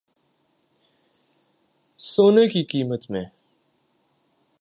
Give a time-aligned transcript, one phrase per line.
[1.99, 3.23] سونے کی قیمت میں